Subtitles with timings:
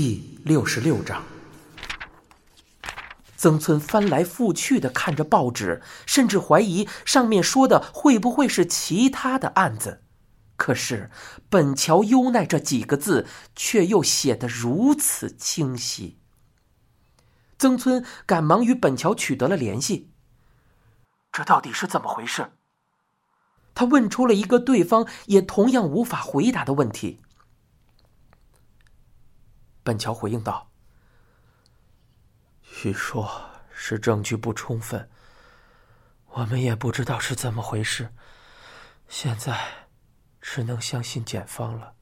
[0.00, 1.24] 第六十六章，
[3.36, 10.04] 曾村翻来覆去的看着报纸，甚至怀疑上面说的会不会是其他的案子。
[10.54, 11.10] 可是
[11.50, 13.26] “本桥优奈”这几个字
[13.56, 16.20] 却又写得如此清晰。
[17.58, 20.12] 曾村赶忙与本桥取得了联系。
[21.32, 22.52] 这到底是怎么回事？
[23.74, 27.20] 他问出了一个对方也同样无法回答的问题。
[29.88, 30.68] 本桥回应道
[32.60, 33.26] ：“据说，
[33.70, 35.08] 是证据不充分，
[36.26, 38.12] 我们也不知道是怎么回事，
[39.08, 39.58] 现在
[40.42, 41.94] 只能相信检方了。”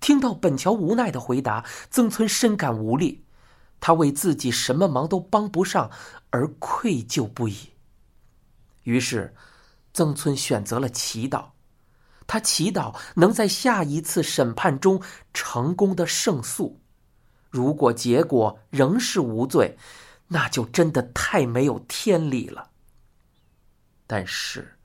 [0.00, 3.26] 听到本桥无奈的回答，曾村深感无力。
[3.78, 5.90] 他为自己什么忙都帮不上
[6.30, 7.74] 而愧疚不已。
[8.84, 9.34] 于是，
[9.92, 11.50] 曾村选择了祈祷。
[12.26, 15.00] 他祈祷能在下一次审判中
[15.32, 16.80] 成功的胜诉。
[17.50, 19.78] 如果结果仍是无罪，
[20.28, 22.70] 那就真的太没有天理了。
[24.06, 24.76] 但是，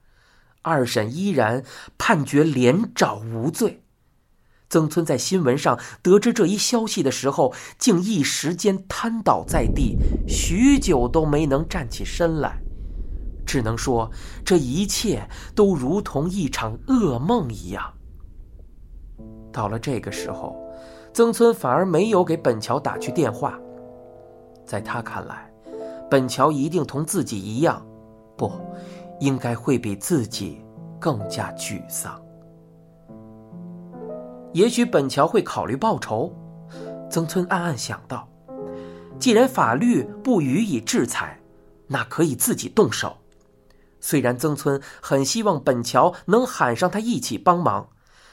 [0.62, 1.64] 二审依然
[1.98, 3.84] 判决连找无罪。
[4.70, 12.62] 曾村在新闻上得知这一消息的时候，竟一时间瘫倒在地，许久都没能站起身来，
[13.52, 14.10] 只能说
[14.46, 17.84] 这一切都如同一场噩梦一样。
[19.52, 20.56] 到了这个时候，
[21.12, 23.60] 曾村反而没有给本桥打去电话，
[24.66, 25.52] 在他看来，
[26.10, 27.86] 本桥一定同自己一样，
[28.38, 28.50] 不，
[29.20, 30.64] 应该会比自己
[30.98, 32.18] 更加沮丧。
[34.54, 36.34] 也许本桥会考虑报仇，
[37.10, 38.26] 曾村暗暗想到。
[39.20, 41.38] 既然法律不予以制裁，
[41.86, 43.18] 那可以自己动手。
[44.02, 47.88] 虽然曾村很希望本桥能喊上他一起帮忙，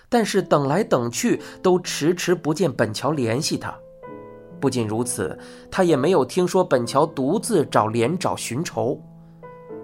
[0.08, 3.72] 但是等来等去都迟迟不见本桥联系他。
[4.58, 5.38] 不仅如此，
[5.70, 9.00] 他也没有听说本桥独自找连长寻仇。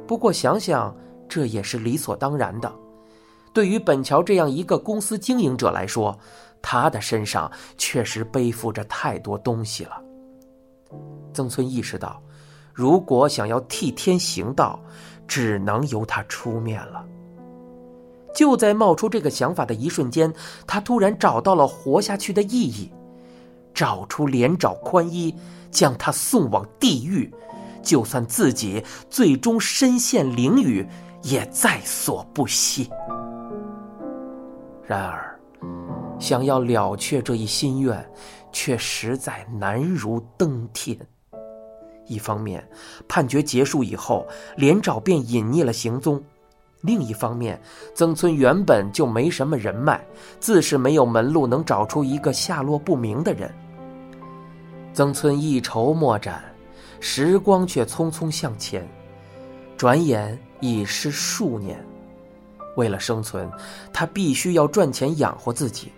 [0.09, 0.93] 不过想想，
[1.29, 2.73] 这也是理所当然的。
[3.53, 6.19] 对于本桥这样一个公司经营者来说，
[6.61, 10.03] 他的身上确实背负着太多东西了。
[11.33, 12.21] 曾村意识到，
[12.73, 14.81] 如果想要替天行道，
[15.27, 17.05] 只能由他出面了。
[18.35, 20.33] 就在冒出这个想法的一瞬间，
[20.67, 22.91] 他突然找到了活下去的意义：
[23.73, 25.35] 找出连长宽一，
[25.71, 27.33] 将他送往地狱，
[27.81, 30.85] 就算自己最终身陷囹圄，
[31.23, 32.91] 也在所不惜。
[34.85, 35.41] 然而，
[36.19, 38.05] 想要了却这一心愿，
[38.51, 40.99] 却实在难如登天。
[42.07, 42.67] 一方面，
[43.09, 44.27] 判决结束以后，
[44.57, 46.19] 连长便隐匿了行踪；
[46.83, 47.61] 另一方面，
[47.95, 50.05] 曾村原本就没什么人脉，
[50.41, 53.53] 自是没有门路能找出一个下落不明的人。
[54.93, 56.45] 曾村一筹莫展，
[57.01, 58.87] 时光却匆匆向前，
[59.77, 61.85] 转眼已是数年。
[62.77, 63.51] 为了生存，
[63.93, 65.93] 他必须要赚钱养活自己。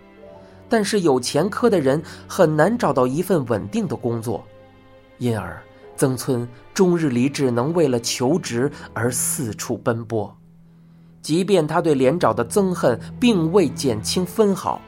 [0.69, 4.43] 但是有前科的人很难找到一份稳定的工作，
[5.17, 5.61] 因而
[5.97, 10.33] 曾村终日里只能为了求职而四处奔波。
[11.21, 14.79] 即便他对连长的憎恨并未减轻分毫，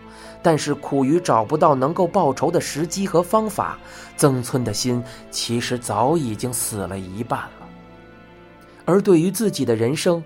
[0.41, 3.77] 但是苦于找不到能够报仇的时机和方法，
[4.15, 7.67] 曾村的心其实早已经死了一半了。
[8.85, 10.23] 而对于自己的人生，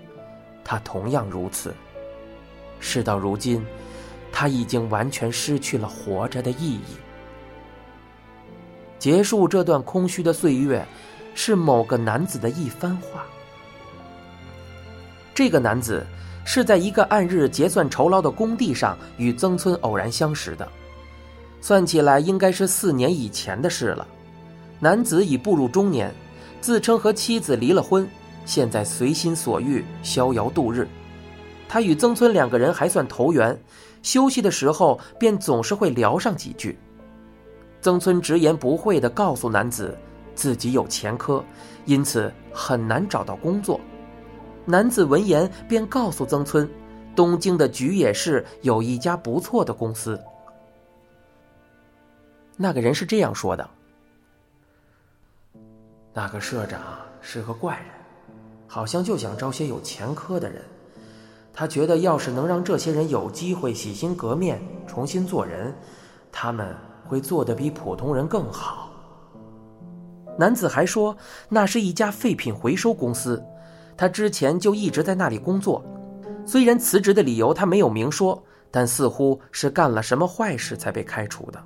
[0.62, 1.74] 他同样如此。
[2.78, 3.64] 事到如今，
[4.30, 6.84] 他已经完全失去了活着的意义。
[9.04, 10.82] 结束这段空虚的岁月，
[11.34, 13.26] 是某个男子的一番话。
[15.34, 16.06] 这个男子
[16.46, 20.66] 是在一个按日结算酬劳的工地上与曾村偶然相识的，
[21.60, 24.08] 算起来应该是四年以前的事了。
[24.80, 26.10] 男子已步入中年，
[26.62, 28.08] 自称和妻子离了婚。
[28.46, 30.88] 现在随心所欲，逍遥度日。
[31.68, 33.54] 他与曾村两个人还算投缘，
[34.02, 36.78] 休息的时候便总是会聊上几句。
[37.84, 39.94] 曾村直言不讳地告诉男子，
[40.34, 41.44] 自己有前科，
[41.84, 43.78] 因此很难找到工作。
[44.64, 46.66] 男子闻言便告诉曾村，
[47.14, 50.18] 东京的菊野市有一家不错的公司。
[52.56, 53.68] 那个人是这样说的
[56.14, 56.80] ：“那个社长
[57.20, 57.84] 是个怪人。”
[58.66, 60.62] 好像就想招些有前科的人，
[61.52, 65.74] 他觉得要是能让这些人有机会洗心革面、重新做人，
[66.32, 66.74] 他们
[67.06, 68.90] 会做得比普通人更好。
[70.36, 71.16] 男子还说，
[71.48, 73.44] 那是一家废品回收公司，
[73.96, 75.84] 他之前就一直在那里工作。
[76.46, 81.64] 虽然辞职的理由他没有明说，但似乎是干了什么坏事才被开除的。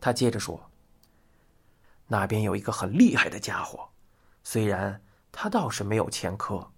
[0.00, 0.60] 他接着说
[2.06, 3.88] ：“那边有一个很厉害的家伙，
[4.42, 5.00] 虽然
[5.32, 6.70] 他倒是没有前科，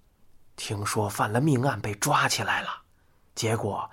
[0.54, 2.68] 听说犯了命案被抓起来了，
[3.34, 3.90] 结果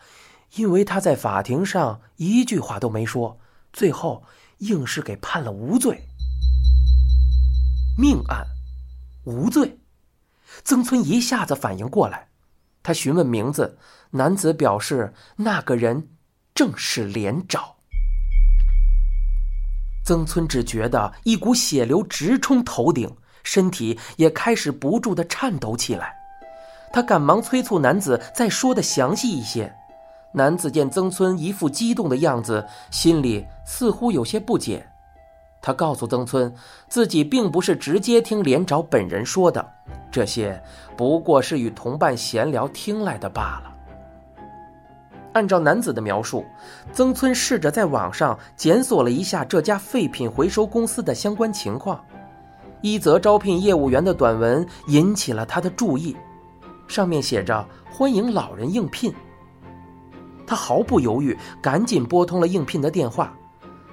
[0.55, 3.39] 因为他在法庭上一句话都没说，
[3.71, 4.23] 最后
[4.59, 6.07] 硬是给判了无罪。
[7.97, 8.45] 命案，
[9.25, 9.79] 无罪。”
[10.63, 12.27] 曾村一下子反应过来，
[12.83, 13.79] 他询问名字，
[14.11, 16.09] 男子表示那个人
[16.53, 17.63] 正是连长。
[20.05, 26.13] 曾村只觉得一股血流直冲头顶，身体也开始不住的颤抖起来。
[26.91, 29.73] 他赶忙催促男子再说的详细一些。
[30.35, 34.85] 男子见曾村一副激动的样子，心里似乎有些不解。
[35.61, 36.53] 他告诉曾村，
[36.89, 39.65] 自己并不是直接听连长本人说的，
[40.11, 40.61] 这些
[40.97, 43.71] 不过是与同伴闲聊听来的罢了。
[45.33, 46.43] 按照男子的描述，
[46.91, 52.03] 曾村试着在网上检索了一下这家废品回收公司的相关情况，
[52.81, 56.17] 一则招聘业务员的短文引起了他的注意，
[56.87, 59.13] 上面写着“欢迎老人应聘”。
[60.45, 63.33] 他毫不犹豫，赶紧拨通了应聘的电话。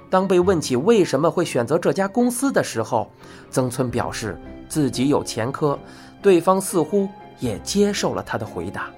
[0.09, 3.09] 当被问起为什么会选择这家公司的时候，
[3.49, 4.37] 曾村表示
[4.67, 5.79] 自己有前科，
[6.21, 7.07] 对方似乎
[7.39, 8.89] 也接受了他的回答。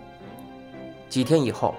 [1.09, 1.75] 几天以后，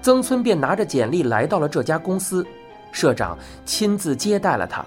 [0.00, 2.46] 曾村便拿着简历来到了这家公司，
[2.92, 4.86] 社长亲自接待了他，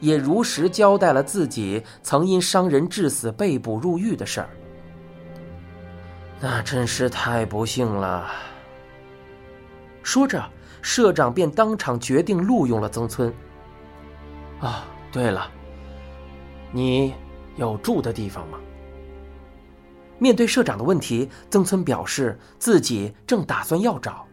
[0.00, 4.50] 也如实交代了自己曾因伤人致死被捕入狱的事儿。
[6.38, 8.26] 那真是太不幸了。
[10.02, 10.44] 说着。
[10.80, 13.34] 社长便当场决定录用了曾村。
[14.60, 15.50] 啊，对了，
[16.70, 17.12] 你
[17.56, 18.58] 有住的地方吗？
[20.18, 24.24] 面对社长的问题，曾村表示自己正打算要找。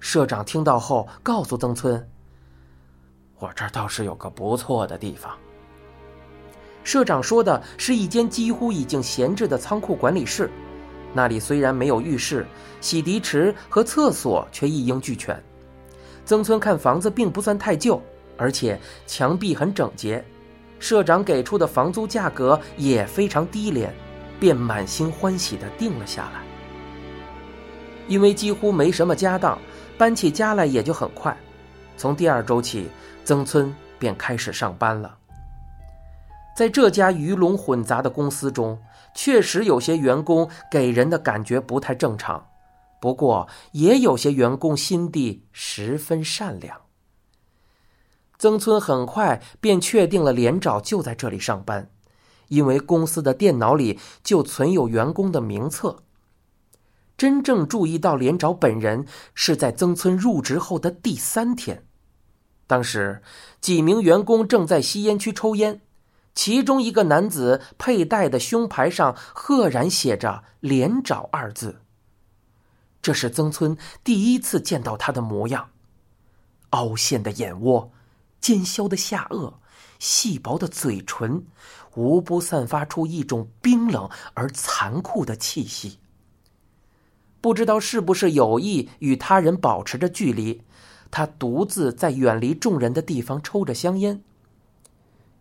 [0.00, 2.08] 社长听到后，告诉曾村
[3.38, 5.30] ：“我这儿倒是有个不错的地方。”
[6.84, 10.50] 社长说的是一间几乎已经闲置的仓库管理室，
[11.16, 12.46] 那里虽然没有浴室、
[12.82, 15.42] 洗涤池和厕所，却一应俱全。
[16.26, 18.00] 曾村看房子并不算太旧，
[18.36, 20.22] 而且墙壁很整洁，
[20.78, 23.94] 社长给出的房租价格也非常低廉，
[24.38, 26.42] 便满心欢喜地定了下来。
[28.08, 29.58] 因为几乎没什么家当，
[29.96, 31.34] 搬起家来也就很快。
[31.96, 32.88] 从第二周起，
[33.24, 35.16] 曾村便开始上班了。
[36.56, 38.80] 在这家鱼龙混杂的公司中，
[39.14, 42.48] 确实有些员工给人的感觉不太正常。
[42.98, 46.80] 不过，也有些员工心地十分善良。
[48.38, 51.90] 曾村很快便确定了连长就在这里上班，
[52.48, 56.04] 因为公司的电脑里就存有员工的名册。
[57.18, 61.84] 真正注意到连长本人是在曾村入职后的第三天，
[62.66, 63.20] 当时
[63.60, 65.82] 几名员工正在吸烟区抽烟，
[66.36, 71.80] 其中一个男子佩戴的胸牌上赫然写着“连长”二字。
[73.02, 75.70] 这是曾村第一次见到他的模样，
[76.70, 77.90] 凹陷的眼窝，
[78.38, 79.54] 尖削的下颚，
[79.98, 81.46] 细薄的嘴唇，
[81.94, 85.98] 无不散发出一种冰冷而残酷的气息。
[87.40, 90.62] 不知道是不是有意与他人保持着距离，
[91.10, 94.22] 他独自在远离众人的地方抽着香烟。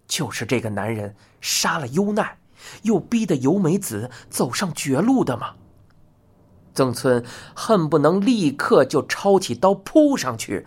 [0.08, 2.38] 就是这个男人杀了优奈，
[2.84, 5.54] 又逼得由美子走上绝路的吗？
[6.74, 7.24] 曾村
[7.56, 10.66] 恨不能立刻就抄起刀扑上去，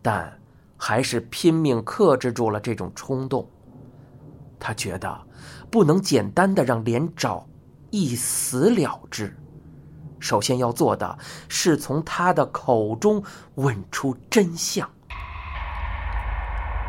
[0.00, 0.38] 但
[0.76, 3.48] 还是拼命克制住了这种冲动。
[4.60, 5.20] 他觉得
[5.70, 7.44] 不能简单的让连长
[7.90, 9.36] 一死了之，
[10.20, 11.18] 首先要做的
[11.48, 13.22] 是从他的口中
[13.56, 14.88] 问出真相。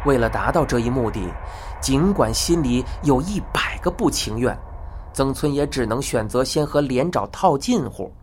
[0.06, 1.20] 为了达到这一目的，
[1.82, 4.58] 尽管心里有一百个不情愿，
[5.14, 8.14] 曾村也只能选择先和连长套近乎。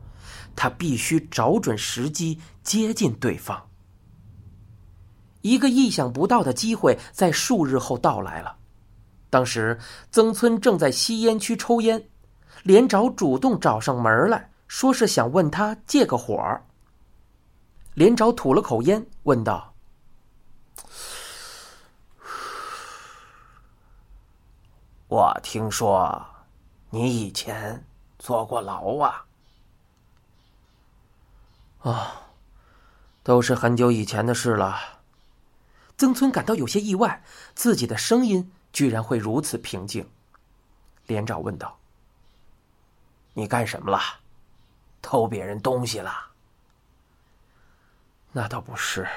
[0.55, 3.61] 他必须找准时机接近对方。
[5.43, 8.57] 一个意想不到的机会在数日后到来了。
[9.31, 9.79] 当时
[10.11, 12.03] 曾村正在吸烟区抽烟，
[12.65, 16.43] 连长主动找上门来说是想问他借个火。
[17.95, 19.68] 连长吐了口烟，问道
[25.09, 26.27] ：“我听说
[26.91, 27.85] 你以前
[28.19, 29.25] 坐过牢啊？”
[31.81, 32.23] 啊，
[33.23, 35.01] 都是很久以前的事了。
[35.97, 37.23] 曾村感到有些意外，
[37.55, 40.09] 自己的声音居然会如此平静。
[41.07, 41.79] 连长问道
[43.35, 44.01] ：“你干什么了？
[45.01, 46.13] 偷别人东西了？”
[48.33, 49.09] 那倒不是。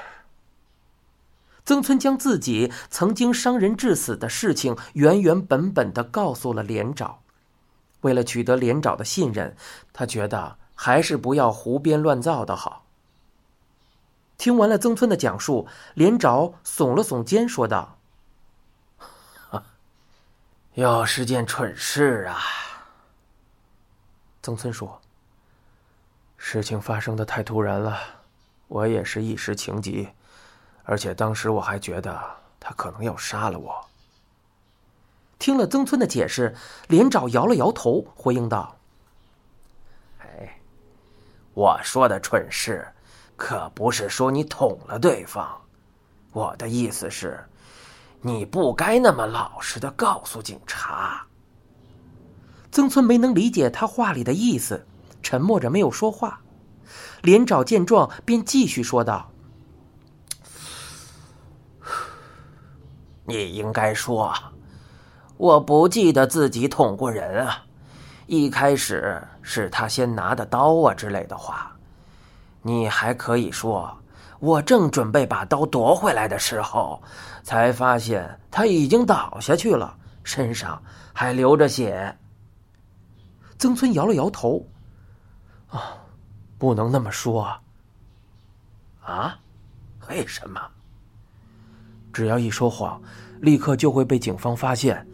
[1.64, 7.20] 曾村将自己曾经伤人致死的事情原原本本的告诉了连长。
[8.00, 9.56] 为了取得连长的信任，
[9.92, 12.84] 他觉得还是不要胡编乱造的好。
[14.36, 17.96] 听完了曾村的讲述，连长耸了耸肩，说道
[20.74, 22.40] ：“又是件蠢事啊。”
[24.42, 25.00] 曾村说
[26.36, 27.96] ：“事情发生的太突然了，
[28.66, 30.08] 我也是一时情急。”
[30.84, 32.20] 而且当时我还觉得
[32.58, 33.84] 他可能要杀了我。
[35.38, 36.54] 听了曾村的解释，
[36.88, 38.76] 连长摇了摇头，回应道
[40.22, 40.60] ：“哎，
[41.54, 42.86] 我说的蠢事，
[43.36, 45.60] 可不是说你捅了对方。
[46.32, 47.44] 我的意思是，
[48.20, 51.26] 你不该那么老实的告诉警察。”
[52.70, 54.86] 曾村没能理解他话里的意思，
[55.24, 56.40] 沉默着没有说话。
[57.22, 59.31] 连长见状，便继续说道。
[63.24, 64.32] 你应该说
[65.38, 67.64] ：“我不记得自己捅过人啊，
[68.26, 71.74] 一开始是他先拿的刀啊之类的话。”
[72.62, 73.92] 你还可以说
[74.38, 77.02] ：“我正准备把刀夺回来的时候，
[77.42, 80.80] 才发现他已经倒下去了，身上
[81.12, 82.16] 还流着血。”
[83.58, 84.64] 曾村摇了摇头
[85.70, 85.94] ：“啊，
[86.58, 87.52] 不能那么说。
[89.04, 89.38] 啊，
[90.08, 90.60] 为什么？”
[92.12, 93.00] 只要一说谎，
[93.40, 95.06] 立刻就会被警方发现。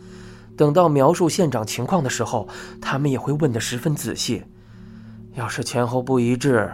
[0.57, 2.49] 等到描述现场情况的时候，
[2.81, 4.43] 他们也会问得十分仔细。
[5.35, 6.69] 要是前后不一致，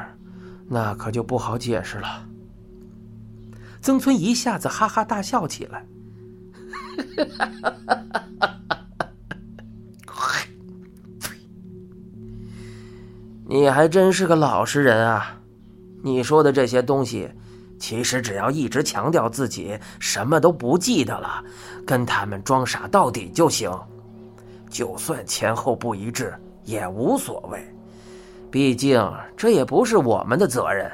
[0.69, 2.27] 那可就不好解释了。
[3.83, 5.85] 曾村一下子哈哈大笑起来。
[13.47, 15.39] 你还真是个老实人啊！
[16.03, 17.31] 你说的这些东西。
[17.85, 21.45] 其实只要一直强调自己什么都不记得了，
[21.87, 23.71] 跟他们装傻到底就行。
[24.71, 27.63] 就算前后不一致也无所谓，
[28.51, 28.99] 毕竟
[29.37, 30.91] 这也不是我们的责任。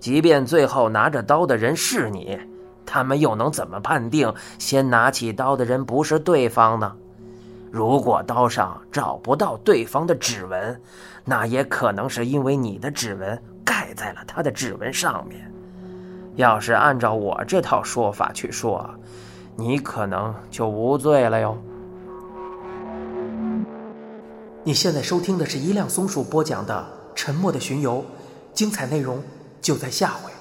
[0.00, 2.40] 即便最后拿着刀的人是你，
[2.86, 6.90] 他们又能怎么判定先拿起刀的人不是对方呢？
[7.70, 10.80] 如果刀上找不到对方的指纹，
[11.22, 15.50] 那也可能是因为你的指纹盖在了他的指纹上面。
[16.36, 18.90] 要是按照我这套说法去说，
[19.56, 21.56] 你可能就无罪了哟。
[24.64, 27.98] 你现在收听的是一辆松鼠播讲的《沉默的巡游》，
[28.52, 29.22] 精彩内容
[29.60, 30.33] 就在下回。